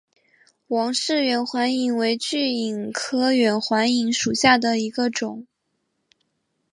[0.69, 5.45] 王氏远环蚓为巨蚓科远环蚓属下的一个种。